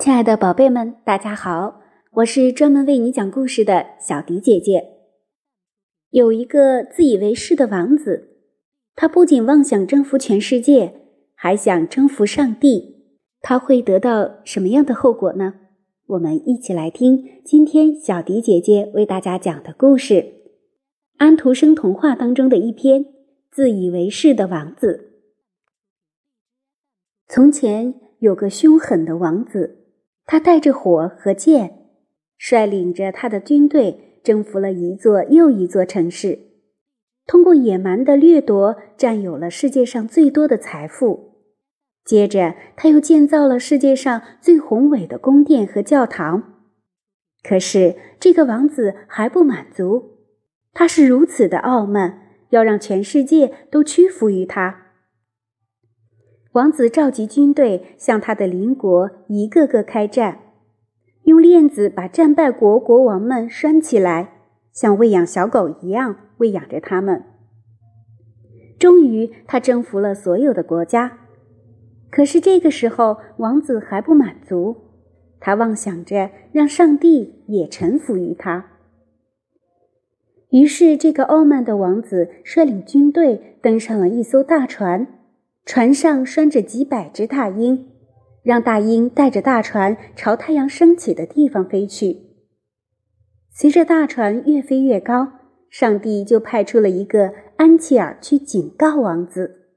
[0.00, 4.82] 亲爱的宝贝们，大家好，我是专门为你讲故事的小迪姐姐。
[6.08, 8.38] 有一个自以为是的王子，
[8.96, 11.02] 他不仅妄想征服全世界，
[11.34, 13.12] 还想征服上帝。
[13.42, 15.56] 他会得到什么样的后果呢？
[16.06, 20.14] 我们一起来听今天小迪姐姐为大家讲的故事
[21.18, 23.04] 《安徒生童话》当中的一篇
[23.50, 25.10] 《自以为是的王子》。
[27.28, 29.76] 从前有个凶狠的王子。
[30.26, 31.88] 他带着火和剑，
[32.38, 36.38] 率领着他的军队，征服了一座又一座城市，
[37.26, 41.30] 通过野蛮的掠夺，占有了世界上最多的财富。
[42.04, 46.54] 接着，他又建造了世界上最宏伟的宫殿和教堂。
[47.42, 50.18] 可是，这个王子还不满足，
[50.72, 54.89] 他是如此的傲慢，要让全世界都屈服于他。
[56.52, 60.40] 王子召集军队，向他的邻国一个个开战，
[61.22, 64.32] 用链子把战败国国王们拴起来，
[64.72, 67.22] 像喂养小狗一样喂养着他们。
[68.80, 71.18] 终于，他征服了所有的国家。
[72.10, 74.76] 可是这个时候，王子还不满足，
[75.38, 78.66] 他妄想着让上帝也臣服于他。
[80.48, 85.19] 于是，这个傲慢的王子率领军队登上了一艘大船。
[85.64, 87.88] 船上拴着几百只大鹰，
[88.42, 92.30] 让大鹰带着大船朝太阳升起的地方飞去。
[93.52, 95.32] 随着大船越飞越高，
[95.68, 99.68] 上帝就派出了一个安琪儿去警告王子。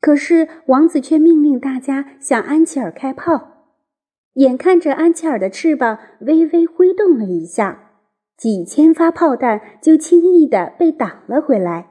[0.00, 3.54] 可是王子却命令大家向安琪儿开炮。
[4.34, 7.90] 眼看着安琪儿的翅膀微微挥动了一下，
[8.36, 11.88] 几千发炮弹就轻易的被挡了回来。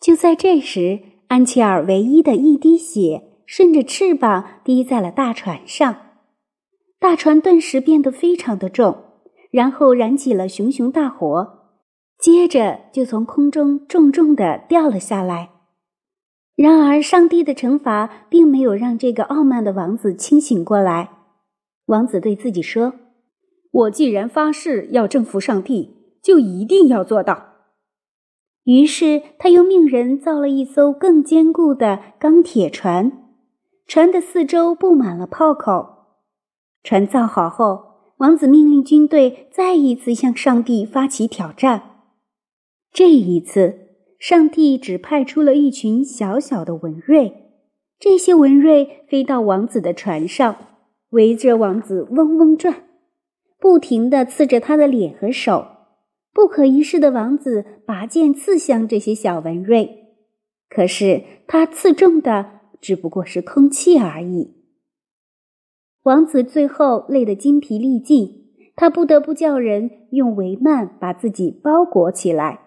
[0.00, 5.96] 就在这时，安琪儿唯一的一滴血顺着翅膀滴在了大船上，
[6.98, 9.04] 大船顿时变得非常的重，
[9.50, 11.64] 然后燃起了熊熊大火，
[12.18, 15.50] 接着就从空中重重的掉了下来。
[16.54, 21.10] 然而，上帝的惩罚并没有让这个傲慢的王子清醒过来。
[21.86, 22.94] 王子对自己说
[23.70, 27.55] ：“我既然发誓要征服上帝，就一定要做到。”
[28.66, 33.12] 于是，他又命人造了一艘更坚固的钢铁船，
[33.86, 35.86] 船的四周布满了炮口。
[36.82, 37.84] 船造好后，
[38.16, 42.02] 王子命令军队再一次向上帝发起挑战。
[42.92, 43.78] 这一次，
[44.18, 47.52] 上帝只派出了一群小小的文瑞，
[48.00, 50.56] 这些文瑞飞到王子的船上，
[51.10, 52.82] 围着王子嗡嗡转，
[53.60, 55.66] 不停地刺着他的脸和手。
[56.36, 60.04] 不可一世的王子拔剑刺向这些小文瑞，
[60.68, 64.52] 可是他刺中的只不过是空气而已。
[66.02, 72.60] 王子最后累得精疲力尽，他不得不叫人用帷幔把自己包裹起来。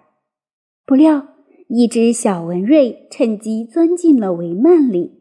[0.88, 1.28] 不料，
[1.68, 5.12] 一只小文瑞趁机钻进了帷幔里，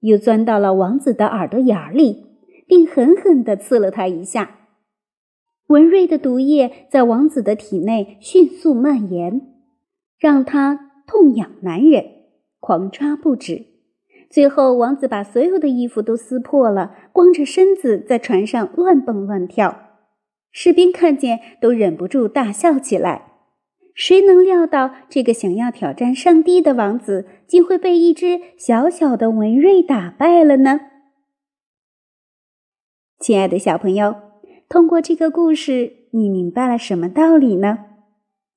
[0.00, 2.24] 又钻到了王子的耳朵眼里，
[2.66, 4.57] 并狠狠地刺了他一下。
[5.68, 9.54] 文瑞的毒液在王子的体内迅速蔓延，
[10.18, 12.04] 让他痛痒难忍，
[12.58, 13.66] 狂抓不止。
[14.30, 19.88] 最后，王子把所有的衣服都撕破了，光着身子在船上乱蹦乱跳。
[20.50, 23.26] 士兵看见都忍不住大笑起来。
[23.94, 30.80] 谁能料到，这个想要挑战上帝的王子，竟会被一只小小的文瑞打败了呢？
[33.20, 34.27] 亲爱的小朋友。
[34.68, 37.86] 通过这个故事，你明白了什么道理呢？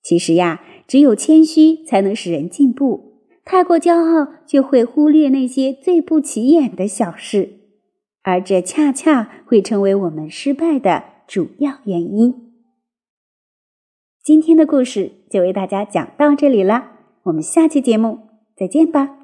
[0.04, 7.60] 其实呀，只有谦虚才能使人进步，太过骄傲就会忽略那些最不起眼的小事，
[8.24, 12.52] 而这恰恰会成为我们失败的主要原因。
[14.24, 16.92] 今天的故事就为大家讲到这里了，
[17.24, 18.20] 我们下期节目
[18.58, 19.21] 再见吧。